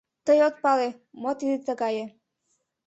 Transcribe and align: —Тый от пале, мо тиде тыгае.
—Тый 0.25 0.39
от 0.47 0.55
пале, 0.63 0.89
мо 1.21 1.29
тиде 1.39 1.57
тыгае. 1.67 2.05